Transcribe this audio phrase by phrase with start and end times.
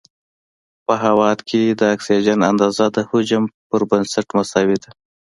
[0.85, 4.89] په هوا کې د اکسیجن اندازه د حجم په بنسټ مساوي ده.